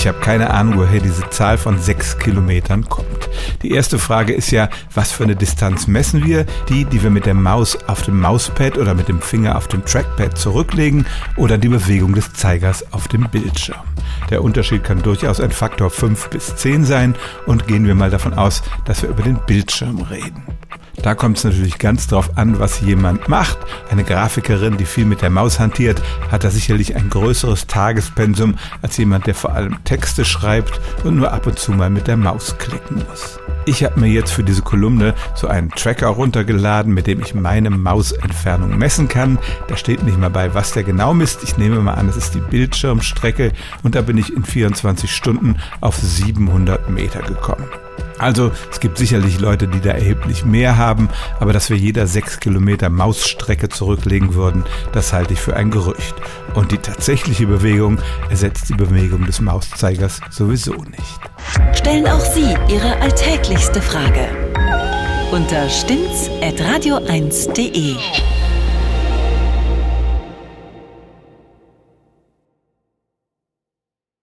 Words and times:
Ich 0.00 0.06
habe 0.06 0.18
keine 0.18 0.48
Ahnung, 0.48 0.78
woher 0.78 0.98
diese 0.98 1.28
Zahl 1.28 1.58
von 1.58 1.78
sechs 1.78 2.18
Kilometern 2.18 2.88
kommt. 2.88 3.28
Die 3.60 3.72
erste 3.72 3.98
Frage 3.98 4.32
ist 4.32 4.50
ja, 4.50 4.70
was 4.94 5.12
für 5.12 5.24
eine 5.24 5.36
Distanz 5.36 5.88
messen 5.88 6.24
wir? 6.24 6.46
Die, 6.70 6.86
die 6.86 7.02
wir 7.02 7.10
mit 7.10 7.26
der 7.26 7.34
Maus 7.34 7.76
auf 7.86 8.00
dem 8.00 8.18
Mauspad 8.18 8.78
oder 8.78 8.94
mit 8.94 9.08
dem 9.08 9.20
Finger 9.20 9.58
auf 9.58 9.68
dem 9.68 9.84
Trackpad 9.84 10.38
zurücklegen 10.38 11.04
oder 11.36 11.58
die 11.58 11.68
Bewegung 11.68 12.14
des 12.14 12.32
Zeigers 12.32 12.82
auf 12.94 13.08
dem 13.08 13.28
Bildschirm. 13.28 13.76
Der 14.30 14.42
Unterschied 14.42 14.84
kann 14.84 15.02
durchaus 15.02 15.38
ein 15.38 15.50
Faktor 15.50 15.90
5 15.90 16.30
bis 16.30 16.56
10 16.56 16.86
sein 16.86 17.14
und 17.44 17.68
gehen 17.68 17.86
wir 17.86 17.94
mal 17.94 18.08
davon 18.08 18.32
aus, 18.32 18.62
dass 18.86 19.02
wir 19.02 19.10
über 19.10 19.22
den 19.22 19.38
Bildschirm 19.44 20.00
reden. 20.00 20.42
Da 21.02 21.14
kommt 21.14 21.38
es 21.38 21.44
natürlich 21.44 21.78
ganz 21.78 22.06
drauf 22.06 22.36
an, 22.36 22.58
was 22.58 22.80
jemand 22.80 23.28
macht. 23.28 23.58
Eine 23.90 24.04
Grafikerin, 24.04 24.76
die 24.76 24.84
viel 24.84 25.06
mit 25.06 25.22
der 25.22 25.30
Maus 25.30 25.58
hantiert, 25.58 26.02
hat 26.30 26.44
da 26.44 26.50
sicherlich 26.50 26.94
ein 26.94 27.08
größeres 27.08 27.66
Tagespensum 27.66 28.56
als 28.82 28.96
jemand, 28.98 29.26
der 29.26 29.34
vor 29.34 29.52
allem 29.52 29.82
Texte 29.84 30.24
schreibt 30.24 30.80
und 31.04 31.16
nur 31.16 31.32
ab 31.32 31.46
und 31.46 31.58
zu 31.58 31.72
mal 31.72 31.90
mit 31.90 32.06
der 32.06 32.16
Maus 32.16 32.56
klicken 32.58 33.02
muss. 33.08 33.38
Ich 33.66 33.84
habe 33.84 34.00
mir 34.00 34.08
jetzt 34.08 34.32
für 34.32 34.42
diese 34.42 34.62
Kolumne 34.62 35.14
so 35.34 35.46
einen 35.46 35.70
Tracker 35.70 36.08
runtergeladen, 36.08 36.92
mit 36.92 37.06
dem 37.06 37.20
ich 37.20 37.34
meine 37.34 37.70
Mausentfernung 37.70 38.76
messen 38.76 39.08
kann. 39.08 39.38
Da 39.68 39.76
steht 39.76 40.02
nicht 40.02 40.18
mal 40.18 40.30
bei, 40.30 40.54
was 40.54 40.72
der 40.72 40.82
genau 40.82 41.14
misst. 41.14 41.42
Ich 41.42 41.56
nehme 41.56 41.80
mal 41.80 41.94
an, 41.94 42.08
es 42.08 42.16
ist 42.16 42.34
die 42.34 42.40
Bildschirmstrecke 42.40 43.52
und 43.82 43.94
da 43.94 44.02
bin 44.02 44.18
ich 44.18 44.34
in 44.34 44.44
24 44.44 45.14
Stunden 45.14 45.56
auf 45.80 45.96
700 45.96 46.90
Meter 46.90 47.20
gekommen. 47.20 47.68
Also 48.20 48.52
es 48.70 48.80
gibt 48.80 48.98
sicherlich 48.98 49.40
Leute, 49.40 49.66
die 49.66 49.80
da 49.80 49.90
erheblich 49.90 50.44
mehr 50.44 50.76
haben, 50.76 51.08
aber 51.38 51.54
dass 51.54 51.70
wir 51.70 51.76
jeder 51.76 52.06
sechs 52.06 52.38
Kilometer 52.38 52.90
Mausstrecke 52.90 53.70
zurücklegen 53.70 54.34
würden, 54.34 54.64
das 54.92 55.12
halte 55.12 55.32
ich 55.32 55.40
für 55.40 55.56
ein 55.56 55.70
Gerücht. 55.70 56.14
Und 56.54 56.72
die 56.72 56.78
tatsächliche 56.78 57.46
Bewegung 57.46 57.98
ersetzt 58.28 58.68
die 58.68 58.74
Bewegung 58.74 59.24
des 59.24 59.40
Mauszeigers 59.40 60.20
sowieso 60.30 60.74
nicht. 60.74 61.20
Stellen 61.72 62.06
auch 62.06 62.20
Sie 62.20 62.54
Ihre 62.68 63.00
alltäglichste 63.00 63.80
Frage 63.80 64.28
unter 65.32 65.68
stimmtz.radio1.de. 65.68 67.96